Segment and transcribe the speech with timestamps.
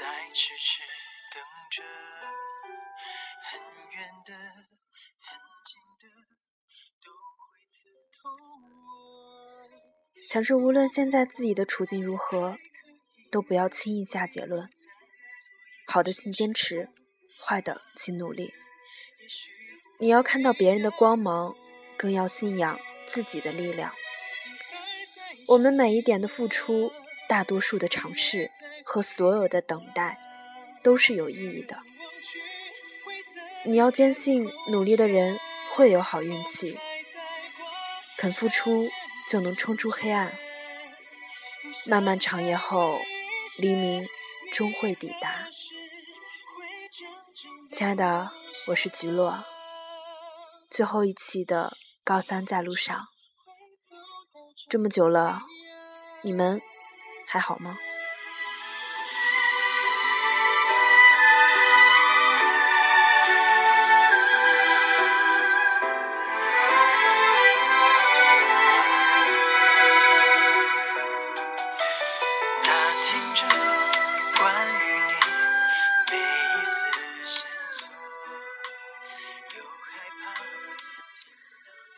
[0.00, 0.80] 在痴痴
[1.34, 1.82] 等着。
[3.42, 3.60] 很
[3.92, 6.08] 远的，很近的，
[7.04, 7.84] 都会刺
[8.16, 8.32] 痛
[8.72, 9.68] 我。
[10.30, 12.56] 想说无论现在自己的处境如何，
[13.30, 14.70] 都不要轻易下结论。
[15.86, 16.86] 好的，请坚持；
[17.44, 18.54] 坏的，请努力。
[19.98, 21.54] 你要看到别人的光芒，
[21.98, 23.94] 更要信仰自己的力量。
[25.48, 26.90] 我们每一点的付出，
[27.30, 28.50] 大多数的尝试
[28.84, 30.18] 和所有的等待，
[30.82, 31.78] 都是有意义的。
[33.64, 35.38] 你要坚信，努力的人
[35.72, 36.76] 会有好运气。
[38.16, 38.90] 肯付出，
[39.28, 40.32] 就能冲出黑暗。
[41.86, 42.98] 漫漫长夜后，
[43.58, 44.08] 黎明
[44.52, 45.46] 终会抵达。
[47.70, 48.32] 亲爱的，
[48.66, 49.44] 我是菊落。
[50.68, 53.06] 最后一期的高三在路上，
[54.68, 55.42] 这么久了，
[56.22, 56.60] 你们
[57.32, 57.78] 还好吗？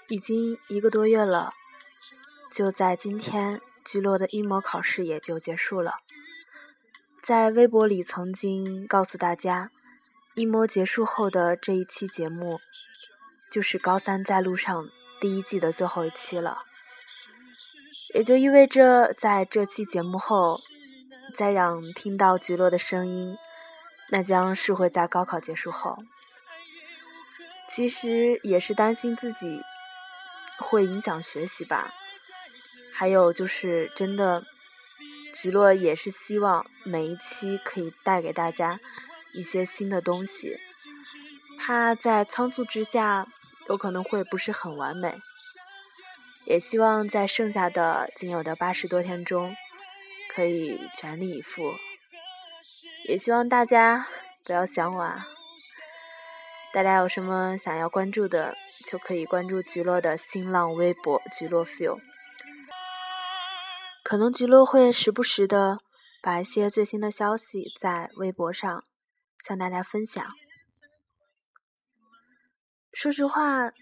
[0.08, 1.54] 已经一个多月了，
[2.50, 6.00] 就在今天，居洛的一模考试也就结束了。
[7.22, 9.70] 在微博里曾经告诉大家，
[10.34, 12.60] 一模结束后的这一期节目，
[13.50, 14.88] 就是高三在路上
[15.20, 16.64] 第一季的最后一期了。
[18.14, 20.60] 也就意味着，在这期节目后，
[21.36, 23.36] 再让听到菊落的声音，
[24.10, 25.98] 那将是会在高考结束后。
[27.68, 29.60] 其实也是担心自己。
[30.58, 31.92] 会影响学习吧，
[32.92, 34.44] 还有就是真的，
[35.34, 38.78] 菊落也是希望每一期可以带给大家
[39.32, 40.58] 一些新的东西，
[41.58, 43.26] 怕在仓促之下
[43.68, 45.20] 有可能会不是很完美，
[46.44, 49.56] 也希望在剩下的仅有的八十多天中
[50.28, 51.74] 可以全力以赴，
[53.08, 54.06] 也希望大家
[54.44, 55.26] 不要想我啊，
[56.72, 58.56] 大家有什么想要关注的？
[58.84, 62.00] 就可以关注菊落的新浪微博“菊落 feel”，
[64.12, 65.78] 可能橘乐会时不时的
[66.20, 68.84] 把一些最新的消息在微博上
[69.42, 70.22] 向大家分享。
[72.92, 73.72] 说实话，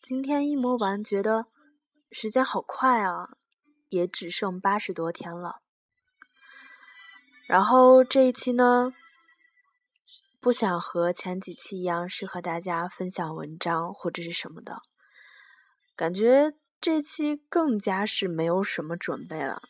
[0.00, 1.44] 今天一摸完，觉得
[2.10, 3.28] 时间好快啊，
[3.90, 5.60] 也只剩八十多天了。
[7.46, 8.92] 然后这一期呢？
[10.40, 14.82] 不想和前几期一样是和大家分享文章或者是什么的，
[15.94, 19.62] 感觉这期更加是没有什么准备了，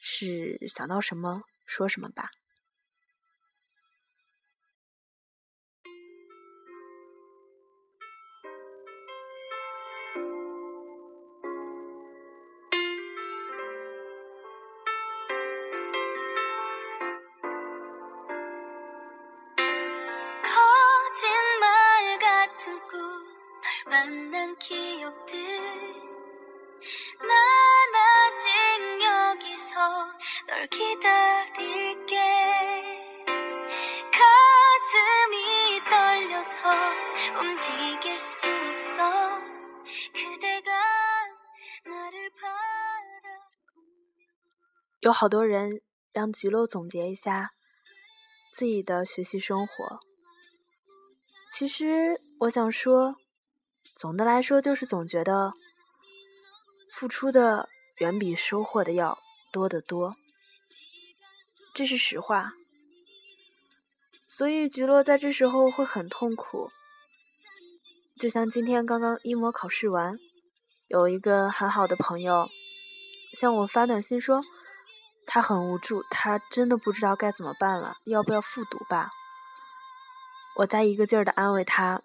[0.00, 2.30] 是想到什么说什么吧。
[45.00, 45.82] 有好多人
[46.12, 47.52] 让菊落总结一下
[48.54, 50.00] 自己的学习生活。
[51.52, 53.16] 其实我想说，
[53.96, 55.52] 总的来说就是总觉得
[56.90, 59.18] 付出的远比收获的要
[59.52, 60.16] 多得多，
[61.74, 62.54] 这是实话。
[64.28, 66.70] 所以菊落在这时候会很痛苦。
[68.18, 70.16] 就像今天刚刚一模考试完，
[70.88, 72.48] 有一个很好的朋友
[73.38, 74.42] 向我发短信说。
[75.26, 79.08] 他很无助，他真的不知道该怎么办了，要不要复读吧？
[80.56, 82.02] 我在一个劲儿的安慰他，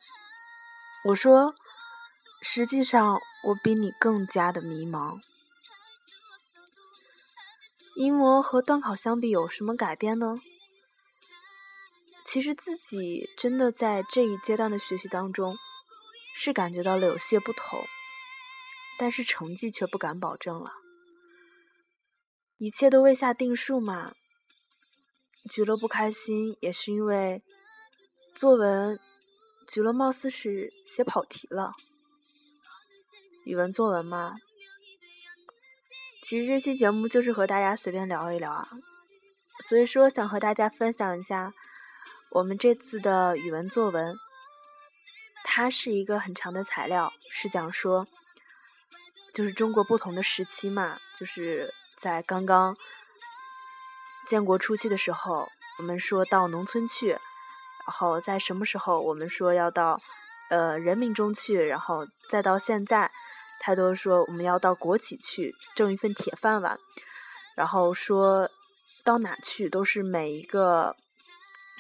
[1.03, 1.53] 我说
[2.41, 5.19] ：“实际上，我比你更加的迷茫。
[7.99, 10.39] 一模和段考相比有什么改变呢？
[12.25, 15.57] 其实自己真的在这一阶段的学习当中，
[16.33, 17.83] 是感觉到了有些不同，
[18.97, 20.71] 但是成绩却不敢保证了。”
[22.57, 24.13] 一切都未下定数嘛。
[25.51, 27.43] 菊乐不开心，也是因为
[28.33, 28.97] 作文，
[29.67, 31.73] 菊乐貌似是写跑题了。
[33.43, 34.35] 语文作文嘛，
[36.21, 38.67] 其实这期节目就是和大家随便聊一聊啊。
[39.67, 41.53] 所以说想和大家分享一下
[42.31, 44.15] 我们这次的语文作文。
[45.43, 48.05] 它是一个很长的材料，是讲说，
[49.33, 52.75] 就是中国不同的时期嘛，就是在刚刚
[54.27, 55.49] 建国初期的时候，
[55.79, 57.19] 我们说到农村去，然
[57.87, 59.99] 后在什么时候我们说要到
[60.49, 63.11] 呃人民中去，然后再到现在，
[63.59, 66.79] 太多说我们要到国企去挣一份铁饭碗，
[67.55, 68.49] 然后说
[69.03, 70.95] 到哪去都是每一个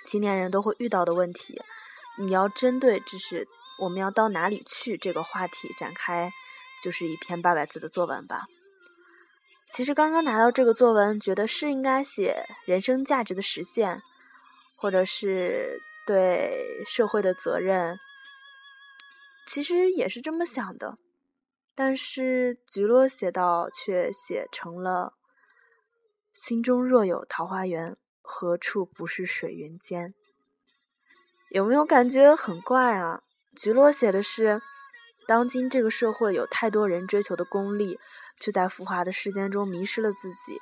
[0.05, 1.61] 青年人都会遇到的问题，
[2.17, 3.47] 你要针对就是。
[3.81, 4.97] 我们要到哪里去？
[4.97, 6.33] 这个话题展开，
[6.83, 8.45] 就是一篇八百字的作文吧。
[9.71, 14.01] 其实刚刚拿到这个作文，觉得是应该写人生价值的实现，
[14.75, 17.97] 或者是对社会的责任。
[19.47, 20.97] 其实也是这么想的，
[21.81, 25.13] 但是菊落写到却写成了
[26.35, 30.13] “心中若有桃花源，何处不是水云间”。
[31.49, 33.23] 有没有感觉很怪啊？
[33.55, 34.61] 菊落写的是，
[35.25, 37.97] 当今这个社会有太多人追求的功利，
[38.41, 40.59] 却在浮华的世间中迷失了自己，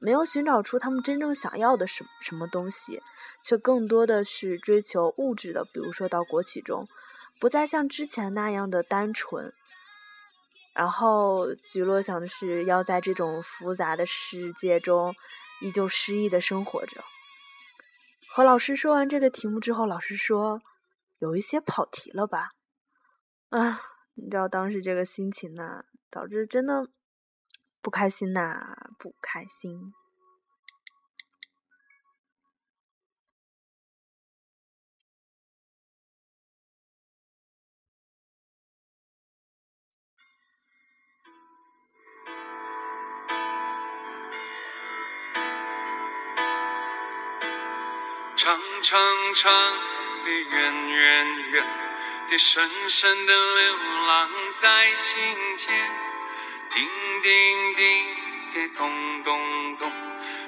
[0.00, 3.02] 没有寻找出他们真正想要的什什么东西，
[3.42, 6.88] 却更多的是追求物质的，比如说到国企中，
[7.38, 9.52] 不再像之前那样的单纯。
[10.74, 15.14] 然后菊落想的是要在这种复杂的世界中，
[15.62, 17.02] 依旧诗意的生活着。
[18.28, 20.60] 和老师说完这个题目之后，老师说。
[21.20, 22.50] 有一些跑题了吧？
[23.48, 23.80] 啊，
[24.14, 26.88] 你知道当时这个心情呐，导致真的
[27.80, 29.94] 不开心呐，不开心。
[48.44, 49.50] 长长长。
[50.24, 51.66] 的远远远
[52.28, 53.76] 的深深的流
[54.06, 55.90] 浪在心间，
[56.70, 56.88] 叮
[57.22, 57.84] 叮叮
[58.52, 59.90] 的咚咚咚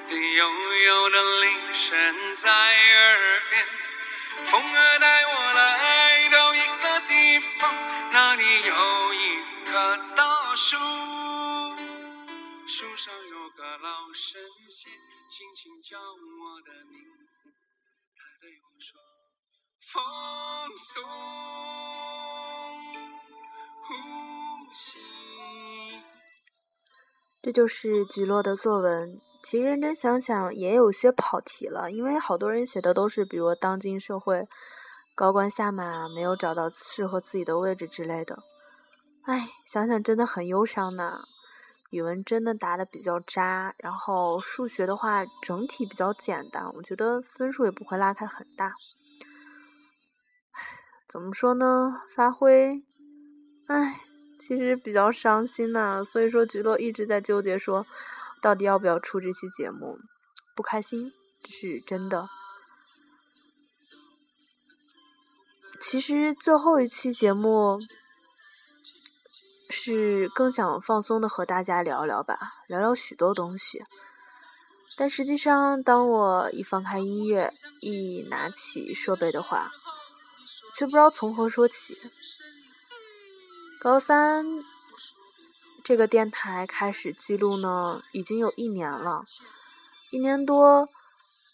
[0.09, 3.67] 的悠悠的铃声在耳边。
[4.45, 7.75] 风儿带我来到一个地方，
[8.13, 10.77] 那里有一棵大树，
[12.67, 14.41] 树上有个老神
[14.71, 14.93] 仙，
[15.29, 17.41] 轻轻叫我的名字，
[18.37, 19.01] 他对我说。
[19.81, 20.03] 放
[20.77, 21.03] 松
[23.83, 23.95] 呼
[24.75, 24.99] 吸。
[27.43, 29.19] 这就是菊落的作文。
[29.43, 34.47] 其实认真想想，也有些跑题了，因为好多人写的都是，比如当今社会
[35.15, 38.39] 高官下马，没有找到适合自己的位置之类的。
[39.25, 41.21] 唉，想想真的很忧伤呢。
[41.97, 48.75] 语文真的答的比较渣，然后数学的话整体比较简单，我觉得分数也不会拉开很大。
[51.09, 52.03] 怎么说呢？
[52.15, 52.85] 发挥，
[53.69, 54.03] 唉，
[54.39, 56.05] 其实比较伤心呐。
[56.05, 57.87] 所以说，菊落一直在纠结，说
[58.43, 59.99] 到底要不要出这期节目，
[60.55, 61.11] 不开心，
[61.43, 62.29] 这是真的。
[65.81, 67.79] 其实最后一期节目
[69.69, 73.85] 是更想放松的和大家聊聊吧，聊聊许多东西。
[74.97, 79.73] 但实际上，当我一放开音乐，一拿起设备的话，
[80.75, 81.99] 却不知道从何说起。
[83.79, 84.47] 高三
[85.85, 89.25] 这个电台开始记录呢，已经有一年了，
[90.11, 90.89] 一年多，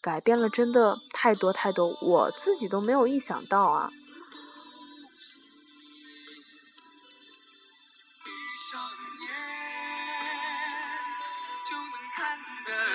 [0.01, 3.91] 改变了真的太多太多，我自己都没有意想到啊。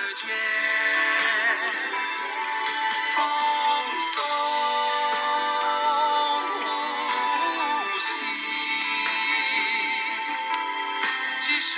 [0.08, 0.26] 之间
[3.14, 3.16] 放
[4.00, 4.22] 松
[6.62, 8.08] 呼吸
[11.40, 11.68] 即使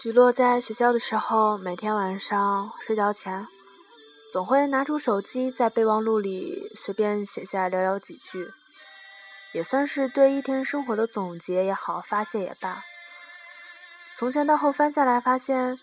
[0.00, 3.46] 菊落在学校的时候，每天晚上睡觉前，
[4.32, 8.50] 总会拿出手机，在备忘录里随便写下寥寥几句，
[9.52, 12.82] 也算是对一天生活的总结也好，发泄也罢。
[14.16, 15.78] 从前到后翻下来，发现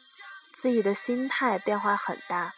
[0.51, 2.55] 自己的心态变化很大，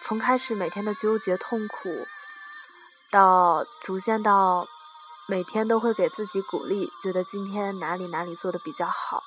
[0.00, 2.08] 从开始每天的纠结痛苦，
[3.12, 4.66] 到逐渐到
[5.28, 9.22] 每天都会给自己鼓励，觉得今天哪里哪里做的比较好。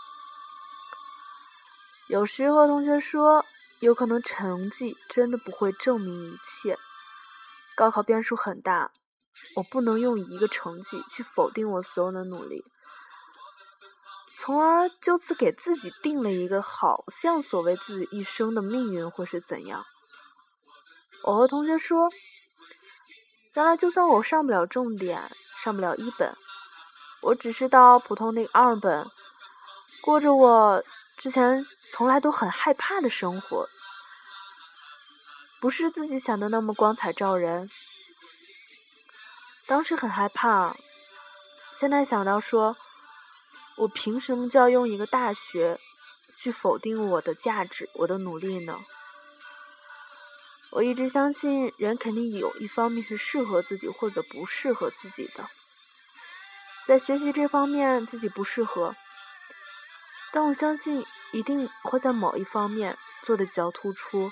[2.08, 3.46] 有时和同学说，
[3.80, 6.78] 有可能成绩真的不会证明一切。
[7.76, 8.92] 高考变数很大，
[9.56, 12.64] 我不能用一个成绩去否定我所有的努力，
[14.38, 19.84] 从而就此给自己定了一个好像所谓自己一生的命运会是怎样。
[21.24, 22.12] 我和同学说，
[23.52, 26.38] 将来就算我上不了重点，上不了一本，
[27.22, 29.10] 我只是到普通的二本，
[30.02, 30.84] 过着我
[31.18, 33.70] 之前从来都很害怕的生活。
[35.62, 37.70] 不是自己想的那么光彩照人。
[39.68, 40.76] 当时很害怕，
[41.80, 42.78] 现在想到说，
[43.78, 45.80] 我凭什么就要用一个大学
[46.38, 48.80] 去否定我的价值、我的努力呢？
[50.72, 55.50] 我一直相信，人肯定有一方面是适合自己或者不适合自己的。
[56.86, 58.96] 在学习这方面自己不适合，
[60.32, 61.04] 但我相信
[61.36, 64.32] 一定会在某一方面做的比较突出。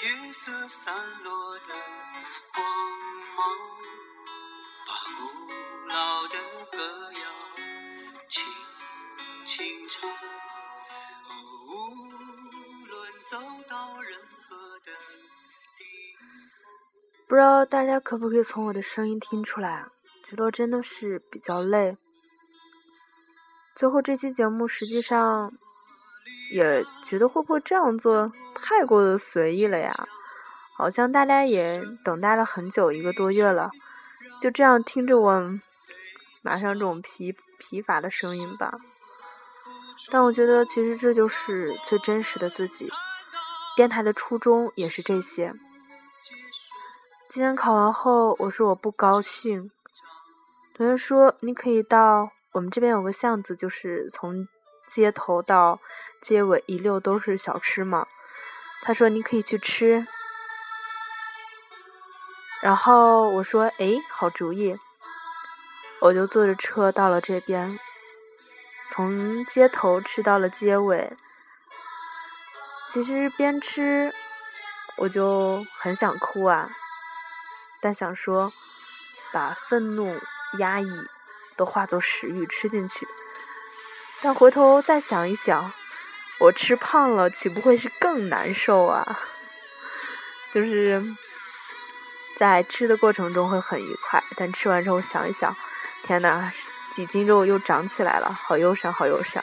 [0.00, 1.74] 夜色散落的
[2.54, 2.64] 光
[3.36, 3.42] 芒，
[4.86, 5.20] 把古
[5.88, 6.36] 老的
[6.70, 6.78] 歌
[7.14, 7.20] 谣
[8.28, 8.44] 轻
[9.44, 10.08] 轻唱。
[11.66, 11.70] 无
[12.86, 14.16] 论走到任
[14.48, 14.92] 何的
[15.76, 15.82] 地
[16.16, 16.28] 方，
[17.26, 19.88] 不知道大家可不可以从我的声音听出来，
[20.22, 21.98] 觉得真的是比较累。
[23.74, 25.52] 最后这期节目实际上。
[26.50, 29.92] 也觉得会不会这样做太过的随意了呀？
[30.76, 33.70] 好像大家也等待了很久，一个多月了，
[34.40, 35.58] 就这样听着我
[36.42, 38.78] 马上这种疲疲乏的声音吧。
[40.10, 42.88] 但我觉得其实这就是最真实的自己。
[43.76, 45.54] 电台的初衷也是这些。
[47.28, 49.70] 今天考完后，我说我不高兴。
[50.74, 54.46] 同学说：“你可以到我们这边有个巷子，就是从
[54.88, 55.80] 街头到
[56.20, 58.06] 街尾一溜都是小吃嘛。”
[58.82, 60.06] 他说：“你可以去吃。”
[62.60, 64.78] 然后我说：“哎，好主意。”
[66.00, 67.78] 我就坐着车到了这边，
[68.90, 71.16] 从街头吃到了街尾。
[72.86, 74.14] 其实边吃，
[74.96, 76.70] 我就很想哭啊。
[77.80, 78.52] 但想说，
[79.32, 80.20] 把愤怒、
[80.58, 80.88] 压抑
[81.56, 83.06] 都化作食欲吃进去。
[84.20, 85.72] 但回头再想一想，
[86.38, 89.20] 我吃胖了，岂不会是更难受啊？
[90.52, 91.02] 就是
[92.36, 95.54] 在吃的过程中会很愉快，但吃完之后想一想，
[96.02, 96.50] 天呐，
[96.92, 99.42] 几斤肉又长起来了，好忧伤，好忧伤。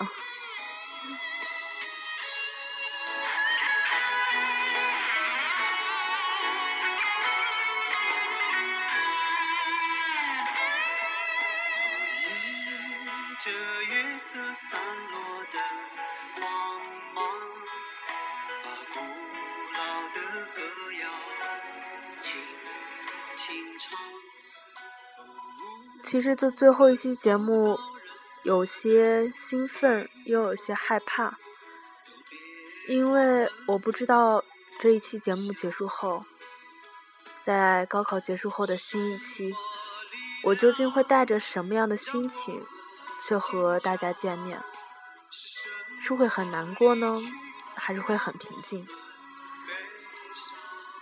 [13.46, 15.60] 这夜色散落的
[26.02, 27.78] 其实做最后一期节目，
[28.42, 31.38] 有些兴奋，又有些害怕，
[32.88, 34.44] 因为我不知道
[34.80, 36.25] 这一期节目结束后，
[37.44, 39.54] 在高考结束后的新一期，
[40.44, 42.66] 我究竟会带着什么样的心情
[43.28, 44.60] 却和大家见面？
[46.02, 47.16] 是会很难过呢，
[47.74, 48.88] 还是会很平静？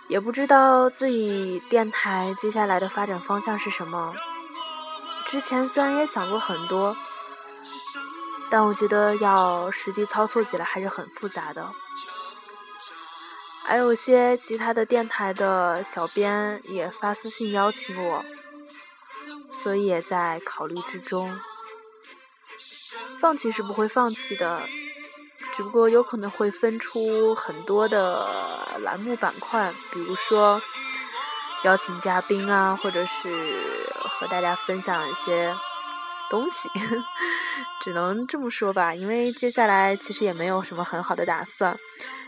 [0.08, 4.14] 也不知道自己电台接下来的发展方向是什么。
[5.26, 6.96] 之前虽然也想过很多，
[8.50, 11.70] 但我觉得要实际操作起来还是很复杂的。
[13.62, 18.24] 还有些其他的电台的小编也发私信邀请我，
[19.62, 21.38] 所以也在考虑之中。
[23.24, 24.60] 放弃是不会放弃的，
[25.56, 28.28] 只不过有可能会分出很多的
[28.82, 30.60] 栏目板块，比如说
[31.64, 33.34] 邀请嘉宾啊，或者是
[34.02, 35.54] 和大家分享一些
[36.28, 36.68] 东西，
[37.82, 38.94] 只能这么说吧。
[38.94, 41.74] 因为接下来其实也没有什么很好的打算。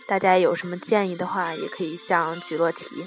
[0.07, 3.07] 大家有什么建议的话，也可以向菊落提。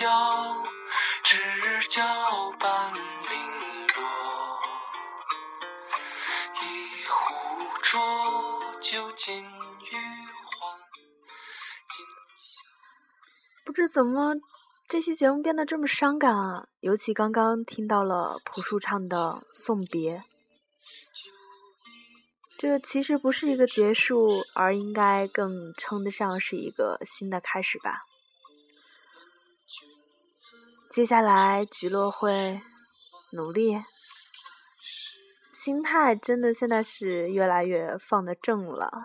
[0.00, 0.04] 一
[7.06, 8.00] 壶浊
[8.80, 9.52] 酒尽余欢
[11.90, 12.62] 今宵
[13.66, 14.36] 不知怎么，
[14.88, 16.68] 这期节目变得这么伤感啊！
[16.80, 20.16] 尤其刚刚听到了朴树唱的《送别》，
[22.58, 28.06] 这其实不是一个结束，而应该更称得上是一个新的开始吧。
[30.92, 32.60] 接下来，菊落会
[33.30, 33.80] 努力，
[35.52, 39.04] 心态真的现在是越来越放得正了，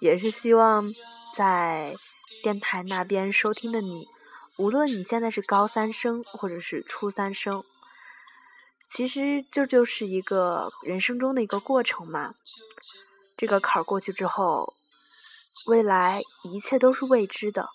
[0.00, 0.90] 也是希望
[1.36, 1.94] 在
[2.42, 4.08] 电台那边收听的你，
[4.56, 7.62] 无论你现在是高三生或者是初三生，
[8.88, 12.34] 其实这就是一个人生中的一个过程嘛。
[13.36, 14.72] 这个坎儿过去之后，
[15.66, 17.68] 未来一切都是未知的，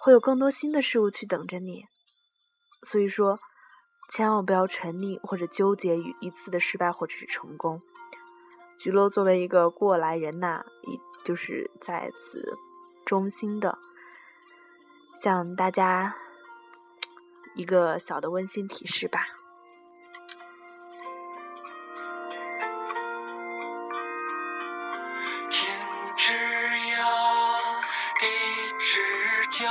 [0.00, 1.86] 会有更多新的事物去等着你。
[2.82, 3.38] 所以说，
[4.08, 7.80] 千万不要沉溺或者纠结于一次的失败或者是成功。
[8.78, 12.58] 菊落作为一个过来人呐，也就是在此
[13.04, 13.78] 衷心的
[15.22, 16.16] 向大家
[17.54, 19.26] 一个小的温馨提示吧。
[25.48, 25.78] 天
[26.16, 27.04] 之涯，
[28.18, 28.26] 地
[28.78, 29.70] 之角，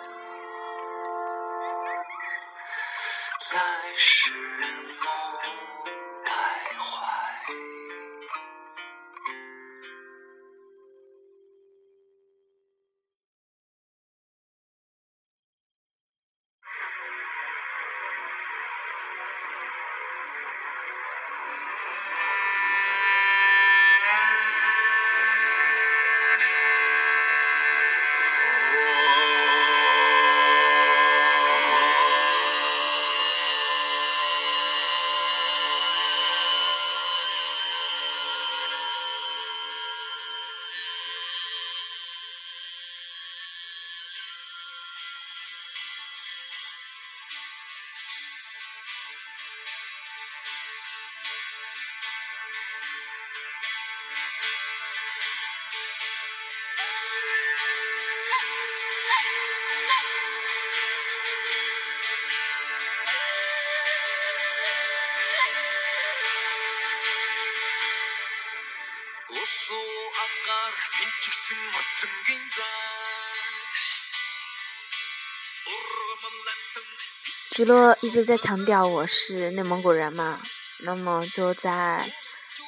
[77.51, 80.41] 吉洛一直在强调我是内蒙古人嘛，
[80.79, 82.09] 那么就在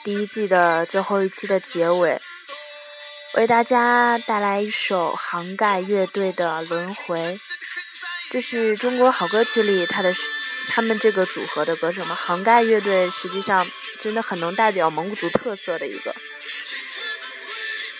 [0.03, 2.21] 第一季的最后一期的结尾，
[3.35, 7.19] 为大家带来一首杭盖乐队的《轮回》，
[8.29, 10.13] 这是中国好歌曲里他的
[10.69, 12.13] 他们这个组合的歌手嘛。
[12.13, 13.67] 杭盖乐队实际上
[13.99, 16.15] 真的很能代表蒙古族特色的一个。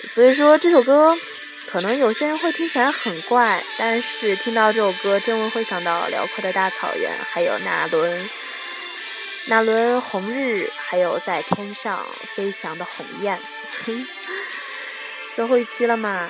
[0.03, 1.17] 所以说这首歌
[1.65, 8.29] 可能有些人会听起来很怪，但是听到这首歌，真的会想到辽阔的大草原，还有那轮
[9.47, 13.39] 那轮红日，还有在天上飞翔的鸿雁。
[15.35, 16.29] 最后一期了嘛？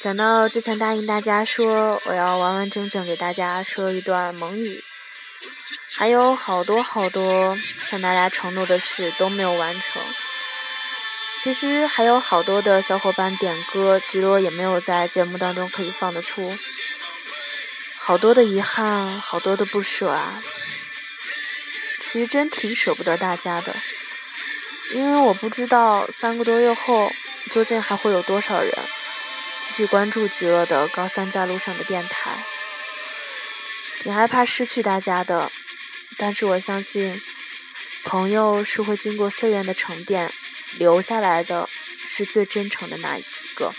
[0.00, 4.84] 讲到之前答应大家说我要完完整整给大家说一段蒙语，
[5.96, 7.58] 还有好多好多
[7.90, 10.02] 向大家承诺的事都没有完成。
[11.46, 16.58] 其实还有好多的小伙伴点歌，菊落也没有在节目当中可以放得出，
[18.00, 20.42] 好多的遗憾，好多的不舍啊。
[22.00, 23.72] 其实真挺舍不得大家的，
[24.92, 27.12] 因为我不知道三个多月后
[27.52, 28.72] 究竟还会有多少人。
[29.68, 32.42] 去关注极乐的高三在路上的电台，
[34.00, 35.52] 挺害怕失去大家的，
[36.16, 37.22] 但是我相信，
[38.02, 40.32] 朋友是会经过岁月的沉淀，
[40.78, 41.68] 留下来的
[42.06, 43.72] 是最真诚的那几个。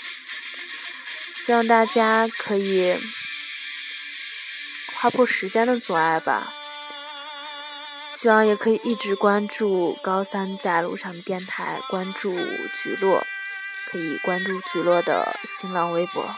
[1.38, 2.98] 希望大家可以
[4.94, 6.54] 划破时间的阻碍吧，
[8.12, 12.36] 希望也可以一直关注高三在路上的电台，关注
[12.82, 13.26] 菊落。
[13.90, 16.36] 可以关注菊落的新浪微博。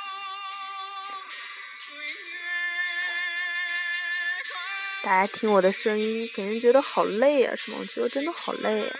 [5.01, 7.77] 大家听我的声音，给人觉得好累啊，是吗？
[7.79, 8.99] 我觉得真的好累啊，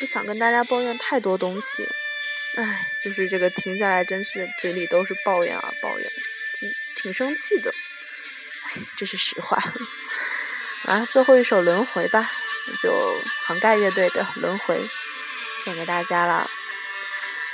[0.00, 1.86] 不想跟大家抱怨太多东西。
[2.56, 6.10] 唉，就是这个停下来，真是嘴里都是抱怨啊，抱怨，
[6.58, 7.72] 挺挺生气的。
[8.64, 9.62] 唉，这是实话。
[10.84, 12.28] 啊，最后一首《轮回》吧，
[12.82, 14.80] 就杭盖乐队的《轮回》，
[15.64, 16.50] 献给大家了。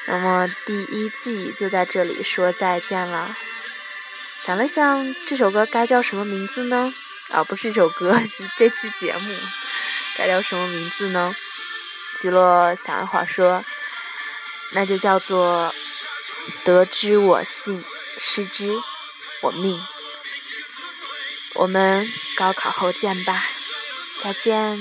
[0.06, 3.36] 那么第一季就在这里说再见了。
[4.40, 6.94] 想了想，这首歌该叫什么名字呢？
[7.30, 9.34] 啊，不是这首歌，是这期节目，
[10.16, 11.34] 该叫什么名字呢？
[12.26, 13.64] 许乐想一会儿说，
[14.72, 15.72] 那就叫做
[16.66, 17.84] “得之我幸，
[18.18, 18.68] 失之
[19.42, 19.80] 我命”。
[21.54, 22.04] 我们
[22.36, 23.44] 高考后见吧，
[24.24, 24.76] 再见。